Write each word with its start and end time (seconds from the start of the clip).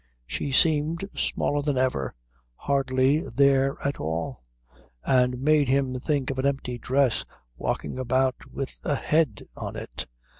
She 0.25 0.51
seemed 0.51 1.07
smaller 1.15 1.61
than 1.61 1.77
ever, 1.77 2.15
hardly 2.55 3.19
there 3.29 3.77
at 3.85 3.99
all, 3.99 4.41
and 5.05 5.39
made 5.39 5.69
him 5.69 5.99
think 5.99 6.31
of 6.31 6.39
an 6.39 6.45
empty 6.47 6.79
dress 6.79 7.23
walking 7.55 7.99
about 7.99 8.51
with 8.51 8.79
a 8.83 8.95
head 8.95 9.43
on 9.55 9.75
it. 9.75 10.07